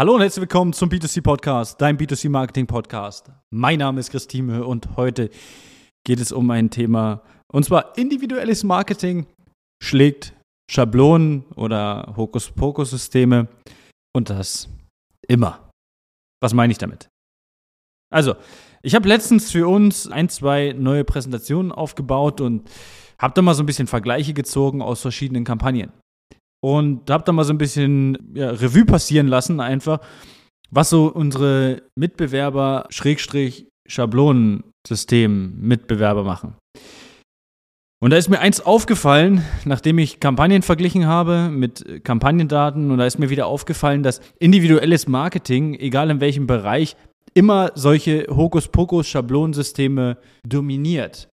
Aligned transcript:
Hallo 0.00 0.14
und 0.14 0.22
herzlich 0.22 0.40
willkommen 0.40 0.72
zum 0.72 0.88
B2C 0.88 1.20
Podcast, 1.20 1.78
dein 1.78 1.98
B2C 1.98 2.30
Marketing 2.30 2.66
Podcast. 2.66 3.30
Mein 3.50 3.80
Name 3.80 4.00
ist 4.00 4.10
Christine 4.10 4.64
und 4.64 4.96
heute 4.96 5.28
geht 6.06 6.20
es 6.20 6.32
um 6.32 6.50
ein 6.50 6.70
Thema 6.70 7.22
und 7.52 7.66
zwar 7.66 7.98
individuelles 7.98 8.64
Marketing 8.64 9.26
schlägt 9.84 10.32
Schablonen 10.70 11.44
oder 11.54 12.14
Hokuspokus-Systeme 12.16 13.48
und 14.16 14.30
das 14.30 14.70
immer. 15.28 15.68
Was 16.42 16.54
meine 16.54 16.72
ich 16.72 16.78
damit? 16.78 17.10
Also, 18.10 18.36
ich 18.82 18.94
habe 18.94 19.06
letztens 19.06 19.52
für 19.52 19.68
uns 19.68 20.10
ein, 20.10 20.30
zwei 20.30 20.74
neue 20.78 21.04
Präsentationen 21.04 21.72
aufgebaut 21.72 22.40
und 22.40 22.70
habe 23.18 23.34
da 23.34 23.42
mal 23.42 23.52
so 23.52 23.62
ein 23.62 23.66
bisschen 23.66 23.86
Vergleiche 23.86 24.32
gezogen 24.32 24.80
aus 24.80 25.02
verschiedenen 25.02 25.44
Kampagnen. 25.44 25.92
Und 26.62 27.10
habe 27.10 27.24
da 27.24 27.32
mal 27.32 27.44
so 27.44 27.52
ein 27.52 27.58
bisschen 27.58 28.32
ja, 28.34 28.50
Revue 28.50 28.84
passieren 28.84 29.28
lassen, 29.28 29.60
einfach, 29.60 30.00
was 30.70 30.90
so 30.90 31.06
unsere 31.06 31.82
Mitbewerber, 31.98 32.86
Schrägstrich, 32.90 33.66
Schablonensystem 33.86 35.58
Mitbewerber 35.60 36.22
machen. 36.22 36.54
Und 38.02 38.10
da 38.10 38.16
ist 38.16 38.30
mir 38.30 38.40
eins 38.40 38.60
aufgefallen, 38.60 39.44
nachdem 39.64 39.98
ich 39.98 40.20
Kampagnen 40.20 40.62
verglichen 40.62 41.06
habe 41.06 41.50
mit 41.50 42.02
Kampagnendaten, 42.04 42.90
und 42.90 42.98
da 42.98 43.04
ist 43.04 43.18
mir 43.18 43.28
wieder 43.28 43.46
aufgefallen, 43.46 44.02
dass 44.02 44.20
individuelles 44.38 45.06
Marketing, 45.06 45.74
egal 45.74 46.08
in 46.08 46.20
welchem 46.20 46.46
Bereich, 46.46 46.96
immer 47.34 47.72
solche 47.74 48.26
Hokuspokus-Schablonsysteme 48.28 50.16
dominiert. 50.46 51.29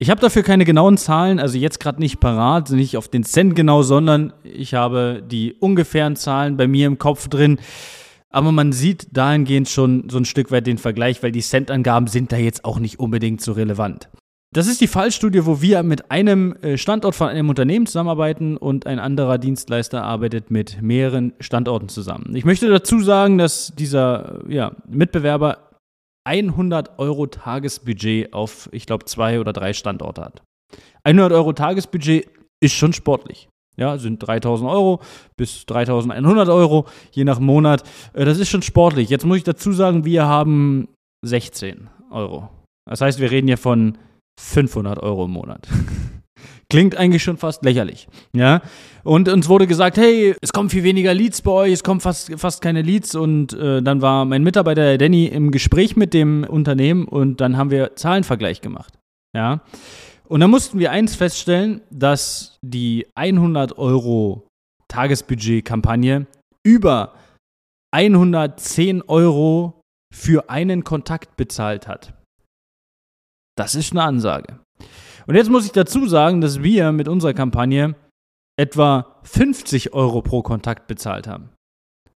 Ich 0.00 0.10
habe 0.10 0.20
dafür 0.20 0.44
keine 0.44 0.64
genauen 0.64 0.96
Zahlen, 0.96 1.40
also 1.40 1.58
jetzt 1.58 1.80
gerade 1.80 1.98
nicht 1.98 2.20
parat, 2.20 2.70
nicht 2.70 2.96
auf 2.96 3.08
den 3.08 3.24
Cent 3.24 3.56
genau, 3.56 3.82
sondern 3.82 4.32
ich 4.44 4.74
habe 4.74 5.24
die 5.26 5.54
ungefähren 5.54 6.14
Zahlen 6.14 6.56
bei 6.56 6.68
mir 6.68 6.86
im 6.86 6.98
Kopf 6.98 7.26
drin. 7.26 7.58
Aber 8.30 8.52
man 8.52 8.70
sieht 8.70 9.08
dahingehend 9.16 9.68
schon 9.68 10.08
so 10.08 10.18
ein 10.18 10.24
Stück 10.24 10.52
weit 10.52 10.68
den 10.68 10.78
Vergleich, 10.78 11.20
weil 11.24 11.32
die 11.32 11.40
Centangaben 11.40 12.06
sind 12.06 12.30
da 12.30 12.36
jetzt 12.36 12.64
auch 12.64 12.78
nicht 12.78 13.00
unbedingt 13.00 13.40
so 13.40 13.52
relevant. 13.52 14.08
Das 14.52 14.68
ist 14.68 14.80
die 14.80 14.86
Fallstudie, 14.86 15.44
wo 15.44 15.60
wir 15.60 15.82
mit 15.82 16.10
einem 16.10 16.54
äh, 16.62 16.78
Standort 16.78 17.14
von 17.14 17.28
einem 17.28 17.48
Unternehmen 17.48 17.86
zusammenarbeiten 17.86 18.56
und 18.56 18.86
ein 18.86 18.98
anderer 18.98 19.36
Dienstleister 19.36 20.04
arbeitet 20.04 20.50
mit 20.50 20.80
mehreren 20.80 21.34
Standorten 21.40 21.88
zusammen. 21.88 22.34
Ich 22.34 22.44
möchte 22.44 22.68
dazu 22.68 23.00
sagen, 23.00 23.36
dass 23.36 23.74
dieser 23.76 24.48
ja, 24.48 24.72
Mitbewerber 24.88 25.67
100 26.28 26.98
Euro 26.98 27.26
Tagesbudget 27.26 28.34
auf, 28.34 28.68
ich 28.72 28.84
glaube, 28.84 29.06
zwei 29.06 29.40
oder 29.40 29.54
drei 29.54 29.72
Standorte 29.72 30.22
hat. 30.22 30.42
100 31.04 31.32
Euro 31.32 31.54
Tagesbudget 31.54 32.28
ist 32.60 32.74
schon 32.74 32.92
sportlich. 32.92 33.48
Ja, 33.78 33.96
sind 33.96 34.18
3000 34.18 34.68
Euro 34.68 35.00
bis 35.36 35.64
3100 35.64 36.48
Euro, 36.48 36.86
je 37.12 37.24
nach 37.24 37.38
Monat. 37.38 37.84
Äh, 38.12 38.24
das 38.24 38.38
ist 38.38 38.50
schon 38.50 38.62
sportlich. 38.62 39.08
Jetzt 39.08 39.24
muss 39.24 39.38
ich 39.38 39.44
dazu 39.44 39.72
sagen, 39.72 40.04
wir 40.04 40.26
haben 40.26 40.88
16 41.24 41.88
Euro. 42.10 42.50
Das 42.84 43.00
heißt, 43.00 43.20
wir 43.20 43.30
reden 43.30 43.46
hier 43.46 43.56
von 43.56 43.96
500 44.40 44.98
Euro 44.98 45.24
im 45.24 45.30
Monat. 45.30 45.68
Klingt 46.70 46.96
eigentlich 46.96 47.22
schon 47.22 47.38
fast 47.38 47.64
lächerlich. 47.64 48.08
Ja. 48.34 48.60
Und 49.02 49.30
uns 49.30 49.48
wurde 49.48 49.66
gesagt, 49.66 49.96
hey, 49.96 50.34
es 50.42 50.52
kommen 50.52 50.68
viel 50.68 50.82
weniger 50.82 51.14
Leads 51.14 51.40
bei 51.40 51.50
euch, 51.50 51.72
es 51.72 51.82
kommen 51.82 52.00
fast, 52.00 52.30
fast 52.38 52.60
keine 52.60 52.82
Leads. 52.82 53.14
Und 53.14 53.54
äh, 53.54 53.82
dann 53.82 54.02
war 54.02 54.26
mein 54.26 54.42
Mitarbeiter, 54.42 54.98
Danny, 54.98 55.26
im 55.26 55.50
Gespräch 55.50 55.96
mit 55.96 56.12
dem 56.12 56.44
Unternehmen 56.44 57.06
und 57.06 57.40
dann 57.40 57.56
haben 57.56 57.70
wir 57.70 57.96
Zahlenvergleich 57.96 58.60
gemacht. 58.60 58.98
Ja. 59.34 59.62
Und 60.28 60.40
dann 60.40 60.50
mussten 60.50 60.78
wir 60.78 60.90
eins 60.92 61.14
feststellen, 61.14 61.80
dass 61.90 62.58
die 62.62 63.06
100 63.14 63.78
Euro 63.78 64.46
Tagesbudget-Kampagne 64.88 66.26
über 66.66 67.14
110 67.94 69.02
Euro 69.02 69.80
für 70.14 70.50
einen 70.50 70.84
Kontakt 70.84 71.36
bezahlt 71.38 71.88
hat. 71.88 72.12
Das 73.56 73.74
ist 73.74 73.92
eine 73.92 74.02
Ansage. 74.02 74.60
Und 75.28 75.34
jetzt 75.34 75.50
muss 75.50 75.66
ich 75.66 75.72
dazu 75.72 76.06
sagen, 76.06 76.40
dass 76.40 76.62
wir 76.62 76.90
mit 76.90 77.06
unserer 77.06 77.34
Kampagne 77.34 77.94
etwa 78.56 79.20
50 79.24 79.92
Euro 79.92 80.22
pro 80.22 80.40
Kontakt 80.42 80.86
bezahlt 80.86 81.26
haben. 81.26 81.50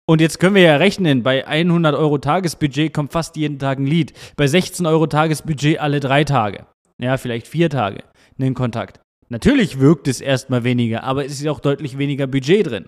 Und 0.09 0.21
jetzt 0.21 0.39
können 0.39 0.55
wir 0.55 0.63
ja 0.63 0.77
rechnen, 0.77 1.25
bei 1.25 1.47
100 1.47 1.97
Euro 1.97 2.19
Tagesbudget 2.19 2.95
kommt 2.95 3.11
fast 3.11 3.35
jeden 3.37 3.59
Tag 3.59 3.79
ein 3.79 3.87
Lied. 3.87 4.13
Bei 4.37 4.47
16 4.47 4.87
Euro 4.87 5.09
Tagesbudget 5.09 5.81
alle 5.81 5.99
drei 5.99 6.23
Tage. 6.23 6.67
Ja, 7.01 7.17
vielleicht 7.17 7.49
vier 7.49 7.69
Tage 7.69 8.05
einen 8.39 8.55
Kontakt. 8.55 9.01
Natürlich 9.29 9.81
wirkt 9.81 10.07
es 10.07 10.21
erstmal 10.21 10.63
weniger, 10.63 11.03
aber 11.03 11.25
es 11.25 11.33
ist 11.33 11.49
auch 11.49 11.61
deutlich 11.61 11.99
weniger 11.99 12.29
Budget 12.29 12.67
drin. 12.67 12.87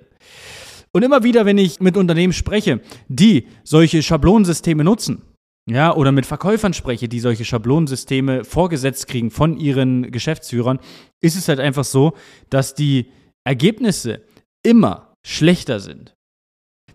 Und 0.92 1.02
immer 1.02 1.24
wieder, 1.24 1.46
wenn 1.46 1.58
ich 1.58 1.80
mit 1.80 1.96
Unternehmen 1.96 2.32
spreche, 2.32 2.80
die 3.08 3.48
solche 3.64 4.02
Schablonsysteme 4.02 4.84
nutzen, 4.84 5.22
ja, 5.68 5.94
oder 5.94 6.12
mit 6.12 6.26
Verkäufern 6.26 6.74
spreche, 6.74 7.08
die 7.08 7.20
solche 7.20 7.44
Schablonensysteme 7.44 8.44
vorgesetzt 8.44 9.06
kriegen 9.06 9.30
von 9.30 9.56
ihren 9.56 10.10
Geschäftsführern, 10.10 10.80
ist 11.20 11.36
es 11.36 11.48
halt 11.48 11.60
einfach 11.60 11.84
so, 11.84 12.14
dass 12.50 12.74
die 12.74 13.12
Ergebnisse 13.44 14.22
immer 14.64 15.14
schlechter 15.24 15.80
sind. 15.80 16.14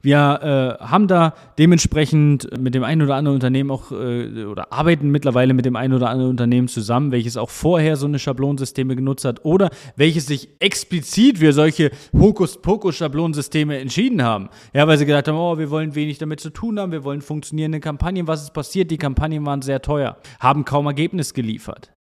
Wir 0.08 0.78
äh, 0.80 0.86
haben 0.86 1.10
da 1.10 1.34
dementsprechend 1.60 2.58
mit 2.58 2.74
dem 2.74 2.86
einen 2.86 3.02
oder 3.02 3.16
anderen 3.16 3.36
Unternehmen 3.36 3.72
auch 3.72 3.92
äh, 3.92 4.46
oder 4.46 4.72
arbeiten 4.72 5.10
mittlerweile 5.10 5.54
mit 5.54 5.66
dem 5.66 5.76
einen 5.76 5.94
oder 5.94 6.10
anderen 6.10 6.32
Unternehmen 6.32 6.70
zusammen, 6.70 7.12
welches 7.12 7.36
auch 7.36 7.50
vorher 7.50 7.98
so 7.98 8.06
eine 8.06 8.18
Schablonsysteme 8.18 8.96
genutzt 8.96 9.26
hat 9.26 9.44
oder 9.44 9.70
welches 9.98 10.28
sich 10.28 10.48
explizit 10.62 11.40
für 11.40 11.52
solche 11.52 11.92
Hokuspokus-Schablonsysteme 12.18 13.80
entschieden 13.80 14.24
haben. 14.24 14.48
Ja, 14.74 14.88
weil 14.88 14.98
sie 14.98 15.06
gedacht 15.06 15.28
haben, 15.28 15.36
oh, 15.36 15.58
wir 15.58 15.70
wollen 15.72 15.94
wenig 15.94 16.20
damit 16.20 16.40
zu 16.40 16.52
tun 16.52 16.80
haben, 16.80 16.94
wir 16.94 17.04
wollen 17.04 17.20
funktionierende 17.20 17.82
Kampagnen. 17.82 18.28
Was 18.28 18.44
ist 18.44 18.54
passiert? 18.54 18.90
Die 18.90 18.98
Kampagnen 18.98 19.46
waren 19.46 19.62
sehr 19.62 19.82
teuer, 19.82 20.16
haben 20.40 20.64
kaum 20.64 20.86
Ergebnis 20.86 21.34
geliefert 21.34 21.97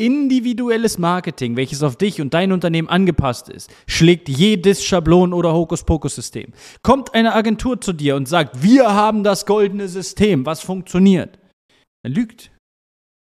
individuelles 0.00 0.98
Marketing, 0.98 1.56
welches 1.56 1.82
auf 1.82 1.96
dich 1.96 2.20
und 2.20 2.32
dein 2.32 2.52
Unternehmen 2.52 2.88
angepasst 2.88 3.50
ist, 3.50 3.70
schlägt 3.86 4.28
jedes 4.28 4.82
Schablon- 4.82 5.34
oder 5.34 5.52
Hokuspokus-System. 5.52 6.52
Kommt 6.82 7.14
eine 7.14 7.34
Agentur 7.34 7.80
zu 7.80 7.92
dir 7.92 8.16
und 8.16 8.26
sagt, 8.26 8.62
wir 8.62 8.94
haben 8.94 9.22
das 9.22 9.44
goldene 9.44 9.88
System, 9.88 10.46
was 10.46 10.62
funktioniert, 10.62 11.38
dann 12.02 12.12
lügt 12.12 12.50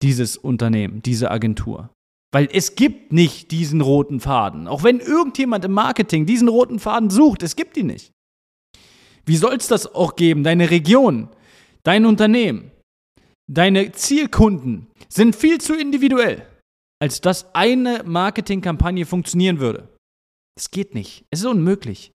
dieses 0.04 0.36
Unternehmen, 0.36 1.02
diese 1.02 1.32
Agentur. 1.32 1.90
Weil 2.34 2.50
es 2.52 2.76
gibt 2.76 3.14
nicht 3.14 3.52
diesen 3.52 3.80
roten 3.80 4.20
Faden. 4.20 4.68
Auch 4.68 4.84
wenn 4.84 5.00
irgendjemand 5.00 5.64
im 5.64 5.72
Marketing 5.72 6.26
diesen 6.26 6.50
roten 6.50 6.80
Faden 6.80 7.10
sucht, 7.10 7.42
es 7.42 7.56
gibt 7.56 7.78
ihn 7.78 7.88
nicht. 7.88 8.12
Wie 9.26 9.38
soll 9.38 9.56
es 9.56 9.68
das 9.68 9.96
auch 9.96 10.18
geben? 10.18 10.44
Deine 10.44 10.70
Region, 10.70 11.30
dein 11.84 12.06
Unternehmen, 12.06 12.72
deine 13.50 13.94
Zielkunden 13.94 14.88
sind 15.08 15.36
viel 15.36 15.60
zu 15.60 15.74
individuell 15.74 16.46
als 17.00 17.22
dass 17.22 17.54
eine 17.56 18.04
Marketingkampagne 18.04 19.06
funktionieren 19.06 19.60
würde. 19.60 19.90
Es 20.58 20.72
geht 20.72 20.96
nicht. 20.96 21.26
Es 21.30 21.40
ist 21.42 21.46
unmöglich. 21.46 22.12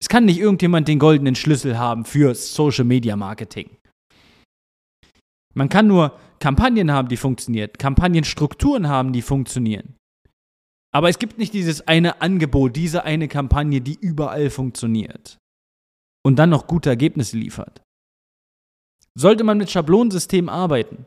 Es 0.00 0.08
kann 0.08 0.26
nicht 0.26 0.38
irgendjemand 0.38 0.86
den 0.86 0.98
goldenen 0.98 1.34
Schlüssel 1.34 1.78
haben 1.78 2.04
für 2.04 2.34
Social 2.34 2.84
Media 2.84 3.16
Marketing. 3.16 3.76
Man 5.54 5.68
kann 5.68 5.86
nur 5.86 6.18
Kampagnen 6.38 6.92
haben, 6.92 7.08
die 7.08 7.16
funktionieren, 7.16 7.70
Kampagnenstrukturen 7.76 8.88
haben, 8.88 9.12
die 9.12 9.22
funktionieren. 9.22 9.96
Aber 10.94 11.08
es 11.08 11.18
gibt 11.18 11.38
nicht 11.38 11.52
dieses 11.52 11.86
eine 11.88 12.20
Angebot, 12.22 12.76
diese 12.76 13.04
eine 13.04 13.28
Kampagne, 13.28 13.80
die 13.80 13.98
überall 14.00 14.50
funktioniert 14.50 15.38
und 16.24 16.36
dann 16.36 16.50
noch 16.50 16.66
gute 16.66 16.90
Ergebnisse 16.90 17.36
liefert. 17.36 17.82
Sollte 19.18 19.42
man 19.42 19.58
mit 19.58 19.70
Schablonensystemen 19.70 20.48
arbeiten, 20.48 21.06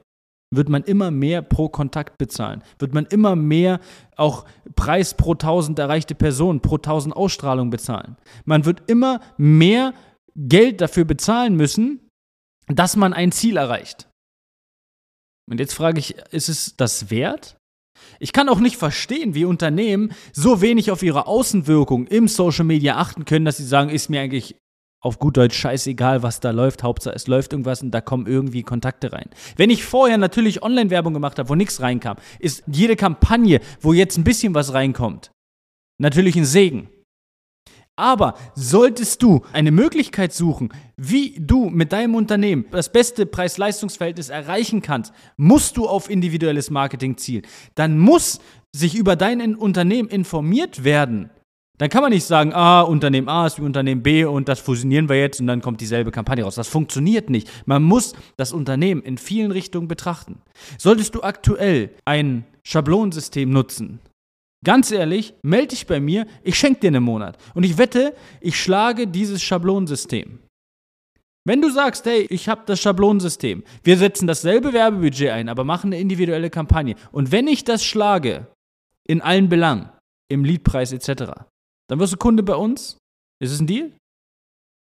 wird 0.53 0.69
man 0.69 0.83
immer 0.83 1.11
mehr 1.11 1.41
pro 1.41 1.69
Kontakt 1.69 2.17
bezahlen, 2.17 2.61
wird 2.77 2.93
man 2.93 3.05
immer 3.05 3.35
mehr 3.35 3.79
auch 4.17 4.45
Preis 4.75 5.15
pro 5.15 5.33
tausend 5.35 5.79
erreichte 5.79 6.13
Person, 6.13 6.61
pro 6.61 6.77
tausend 6.77 7.15
Ausstrahlung 7.15 7.69
bezahlen. 7.69 8.17
Man 8.45 8.65
wird 8.65 8.89
immer 8.89 9.21
mehr 9.37 9.93
Geld 10.35 10.81
dafür 10.81 11.05
bezahlen 11.05 11.55
müssen, 11.55 12.07
dass 12.67 12.95
man 12.95 13.13
ein 13.13 13.31
Ziel 13.31 13.57
erreicht. 13.57 14.09
Und 15.49 15.59
jetzt 15.59 15.73
frage 15.73 15.99
ich, 15.99 16.17
ist 16.31 16.49
es 16.49 16.75
das 16.77 17.09
wert? 17.09 17.57
Ich 18.19 18.33
kann 18.33 18.49
auch 18.49 18.59
nicht 18.59 18.77
verstehen, 18.77 19.35
wie 19.35 19.45
Unternehmen 19.45 20.13
so 20.33 20.61
wenig 20.61 20.91
auf 20.91 21.03
ihre 21.03 21.27
Außenwirkung 21.27 22.07
im 22.07 22.27
Social 22.27 22.65
Media 22.65 22.97
achten 22.97 23.25
können, 23.25 23.45
dass 23.45 23.57
sie 23.57 23.65
sagen, 23.65 23.89
ist 23.89 24.09
mir 24.09 24.21
eigentlich 24.21 24.55
auf 25.01 25.19
gut 25.19 25.35
Deutsch 25.35 25.57
scheißegal, 25.57 26.23
was 26.23 26.39
da 26.39 26.51
läuft. 26.51 26.83
Hauptsache, 26.83 27.15
es 27.15 27.27
läuft 27.27 27.51
irgendwas 27.51 27.81
und 27.81 27.91
da 27.91 27.99
kommen 27.99 28.27
irgendwie 28.27 28.63
Kontakte 28.63 29.11
rein. 29.11 29.29
Wenn 29.57 29.71
ich 29.71 29.83
vorher 29.83 30.17
natürlich 30.17 30.63
Online-Werbung 30.63 31.13
gemacht 31.13 31.39
habe, 31.39 31.49
wo 31.49 31.55
nichts 31.55 31.81
reinkam, 31.81 32.17
ist 32.39 32.63
jede 32.67 32.95
Kampagne, 32.95 33.59
wo 33.81 33.93
jetzt 33.93 34.17
ein 34.17 34.23
bisschen 34.23 34.53
was 34.53 34.73
reinkommt, 34.73 35.31
natürlich 35.97 36.35
ein 36.35 36.45
Segen. 36.45 36.89
Aber 37.97 38.35
solltest 38.55 39.21
du 39.21 39.41
eine 39.51 39.71
Möglichkeit 39.71 40.33
suchen, 40.33 40.69
wie 40.95 41.35
du 41.39 41.69
mit 41.69 41.91
deinem 41.91 42.15
Unternehmen 42.15 42.65
das 42.71 42.91
beste 42.91 43.25
Preis-Leistungs-Verhältnis 43.25 44.29
erreichen 44.29 44.81
kannst, 44.81 45.13
musst 45.35 45.77
du 45.77 45.87
auf 45.87 46.09
individuelles 46.09 46.69
Marketing 46.69 47.17
zielen. 47.17 47.45
Dann 47.75 47.99
muss 47.99 48.39
sich 48.73 48.95
über 48.95 49.15
dein 49.15 49.55
Unternehmen 49.55 50.09
informiert 50.09 50.83
werden 50.83 51.29
Dann 51.77 51.89
kann 51.89 52.03
man 52.03 52.11
nicht 52.11 52.25
sagen, 52.25 52.53
ah, 52.53 52.81
Unternehmen 52.81 53.27
A 53.27 53.47
ist 53.47 53.59
wie 53.59 53.63
Unternehmen 53.63 54.03
B 54.03 54.23
und 54.25 54.47
das 54.47 54.59
fusionieren 54.59 55.09
wir 55.09 55.19
jetzt 55.19 55.39
und 55.39 55.47
dann 55.47 55.61
kommt 55.61 55.81
dieselbe 55.81 56.11
Kampagne 56.11 56.43
raus. 56.43 56.55
Das 56.55 56.67
funktioniert 56.67 57.29
nicht. 57.29 57.49
Man 57.65 57.81
muss 57.81 58.13
das 58.37 58.53
Unternehmen 58.53 59.01
in 59.01 59.17
vielen 59.17 59.51
Richtungen 59.51 59.87
betrachten. 59.87 60.41
Solltest 60.77 61.15
du 61.15 61.23
aktuell 61.23 61.89
ein 62.05 62.45
Schablonensystem 62.63 63.49
nutzen, 63.49 63.99
ganz 64.63 64.91
ehrlich, 64.91 65.33
melde 65.43 65.69
dich 65.69 65.87
bei 65.87 65.99
mir, 65.99 66.27
ich 66.43 66.57
schenke 66.57 66.81
dir 66.81 66.87
einen 66.87 67.03
Monat. 67.03 67.37
Und 67.53 67.63
ich 67.63 67.77
wette, 67.77 68.15
ich 68.39 68.61
schlage 68.61 69.07
dieses 69.07 69.41
Schablonensystem. 69.41 70.39
Wenn 71.43 71.61
du 71.61 71.71
sagst, 71.71 72.05
hey, 72.05 72.27
ich 72.29 72.47
habe 72.47 72.61
das 72.67 72.79
Schablonensystem, 72.79 73.63
wir 73.83 73.97
setzen 73.97 74.27
dasselbe 74.27 74.73
Werbebudget 74.73 75.31
ein, 75.31 75.49
aber 75.49 75.63
machen 75.63 75.87
eine 75.87 75.99
individuelle 75.99 76.51
Kampagne. 76.51 76.95
Und 77.11 77.31
wenn 77.31 77.47
ich 77.47 77.63
das 77.63 77.83
schlage, 77.83 78.47
in 79.07 79.21
allen 79.21 79.49
Belangen, 79.49 79.89
im 80.29 80.45
Leadpreis 80.45 80.93
etc., 80.93 81.31
dann 81.91 81.99
wirst 81.99 82.13
du 82.13 82.17
Kunde 82.17 82.41
bei 82.41 82.55
uns. 82.55 82.97
Ist 83.43 83.51
es 83.51 83.59
ein 83.59 83.67
Deal? 83.67 83.91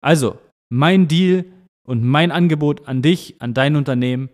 Also, 0.03 0.39
mein 0.73 1.07
Deal 1.07 1.45
und 1.87 2.03
mein 2.03 2.31
Angebot 2.31 2.87
an 2.87 3.03
dich, 3.03 3.35
an 3.39 3.53
dein 3.53 3.75
Unternehmen, 3.75 4.29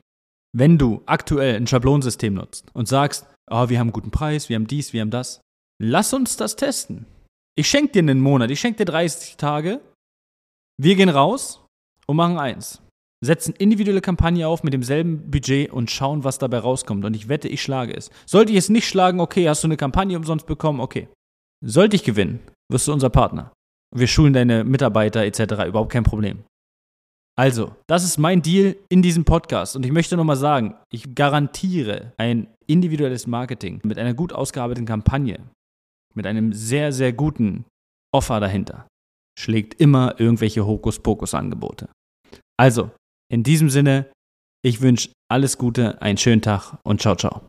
wenn 0.55 0.77
du 0.77 1.01
aktuell 1.05 1.57
ein 1.57 1.67
Schablonsystem 1.67 2.33
nutzt 2.33 2.73
und 2.73 2.87
sagst, 2.87 3.27
oh, 3.51 3.67
wir 3.67 3.77
haben 3.77 3.87
einen 3.87 3.93
guten 3.93 4.11
Preis, 4.11 4.47
wir 4.47 4.55
haben 4.55 4.67
dies, 4.67 4.93
wir 4.93 5.01
haben 5.01 5.11
das, 5.11 5.41
lass 5.81 6.13
uns 6.13 6.37
das 6.37 6.55
testen. 6.55 7.05
Ich 7.57 7.67
schenke 7.67 7.91
dir 7.91 7.99
einen 7.99 8.21
Monat, 8.21 8.51
ich 8.51 8.61
schenke 8.61 8.77
dir 8.77 8.91
30 8.91 9.35
Tage. 9.35 9.81
Wir 10.81 10.95
gehen 10.95 11.09
raus 11.09 11.65
und 12.07 12.15
machen 12.15 12.39
eins. 12.39 12.81
Setzen 13.21 13.53
individuelle 13.53 14.01
Kampagne 14.01 14.47
auf 14.47 14.63
mit 14.63 14.73
demselben 14.73 15.29
Budget 15.29 15.71
und 15.71 15.91
schauen, 15.91 16.23
was 16.23 16.39
dabei 16.39 16.59
rauskommt. 16.59 17.03
Und 17.03 17.15
ich 17.15 17.27
wette, 17.27 17.49
ich 17.49 17.61
schlage 17.61 17.93
es. 17.93 18.11
Sollte 18.25 18.53
ich 18.53 18.57
es 18.57 18.69
nicht 18.69 18.87
schlagen, 18.87 19.19
okay, 19.19 19.49
hast 19.49 19.61
du 19.63 19.67
eine 19.67 19.77
Kampagne 19.77 20.15
umsonst 20.15 20.47
bekommen, 20.47 20.79
okay. 20.79 21.09
Sollte 21.63 21.95
ich 21.95 22.03
gewinnen, 22.03 22.39
wirst 22.71 22.87
du 22.87 22.93
unser 22.93 23.09
Partner. 23.09 23.51
Wir 23.93 24.07
schulen 24.07 24.33
deine 24.33 24.63
Mitarbeiter 24.63 25.23
etc. 25.25 25.67
Überhaupt 25.67 25.91
kein 25.91 26.03
Problem. 26.03 26.43
Also, 27.37 27.75
das 27.87 28.03
ist 28.03 28.17
mein 28.17 28.41
Deal 28.41 28.75
in 28.89 29.01
diesem 29.01 29.25
Podcast. 29.25 29.75
Und 29.75 29.85
ich 29.85 29.91
möchte 29.91 30.17
nochmal 30.17 30.35
sagen, 30.35 30.75
ich 30.91 31.15
garantiere 31.15 32.13
ein 32.17 32.47
individuelles 32.67 33.27
Marketing 33.27 33.79
mit 33.83 33.97
einer 33.97 34.13
gut 34.13 34.33
ausgearbeiteten 34.33 34.85
Kampagne, 34.85 35.39
mit 36.13 36.27
einem 36.27 36.53
sehr, 36.53 36.91
sehr 36.91 37.13
guten 37.13 37.65
Offer 38.13 38.39
dahinter, 38.39 38.87
schlägt 39.39 39.79
immer 39.79 40.19
irgendwelche 40.19 40.65
Hokuspokus-Angebote. 40.65 41.89
Also, 42.57 42.91
in 43.31 43.43
diesem 43.43 43.69
Sinne, 43.69 44.11
ich 44.63 44.81
wünsche 44.81 45.09
alles 45.29 45.57
Gute, 45.57 46.01
einen 46.01 46.17
schönen 46.17 46.41
Tag 46.41 46.77
und 46.83 47.01
ciao, 47.01 47.15
ciao. 47.15 47.47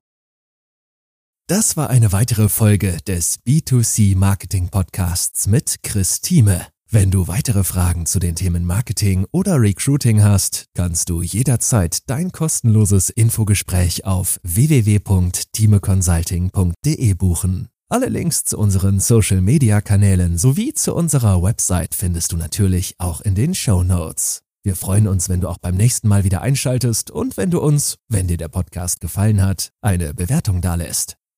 Das 1.52 1.76
war 1.76 1.90
eine 1.90 2.12
weitere 2.12 2.48
Folge 2.48 2.96
des 3.06 3.38
B2C 3.46 4.16
Marketing 4.16 4.70
Podcasts 4.70 5.46
mit 5.46 5.82
Chris 5.82 6.22
Thieme. 6.22 6.66
Wenn 6.88 7.10
du 7.10 7.28
weitere 7.28 7.62
Fragen 7.62 8.06
zu 8.06 8.18
den 8.18 8.36
Themen 8.36 8.64
Marketing 8.64 9.26
oder 9.32 9.60
Recruiting 9.60 10.22
hast, 10.22 10.70
kannst 10.74 11.10
du 11.10 11.20
jederzeit 11.20 12.08
dein 12.08 12.32
kostenloses 12.32 13.10
Infogespräch 13.10 14.06
auf 14.06 14.40
www.timeconsulting.de 14.42 17.14
buchen. 17.16 17.68
Alle 17.90 18.06
Links 18.06 18.44
zu 18.44 18.56
unseren 18.56 18.98
Social 18.98 19.42
Media 19.42 19.82
Kanälen 19.82 20.38
sowie 20.38 20.72
zu 20.72 20.94
unserer 20.94 21.42
Website 21.42 21.94
findest 21.94 22.32
du 22.32 22.38
natürlich 22.38 22.94
auch 22.96 23.20
in 23.20 23.34
den 23.34 23.54
Show 23.54 23.82
Notes. 23.82 24.40
Wir 24.62 24.74
freuen 24.74 25.06
uns, 25.06 25.28
wenn 25.28 25.42
du 25.42 25.48
auch 25.48 25.58
beim 25.58 25.74
nächsten 25.74 26.08
Mal 26.08 26.24
wieder 26.24 26.40
einschaltest 26.40 27.10
und 27.10 27.36
wenn 27.36 27.50
du 27.50 27.60
uns, 27.60 27.98
wenn 28.08 28.26
dir 28.26 28.38
der 28.38 28.48
Podcast 28.48 29.02
gefallen 29.02 29.42
hat, 29.42 29.68
eine 29.82 30.14
Bewertung 30.14 30.62
dalässt. 30.62 31.18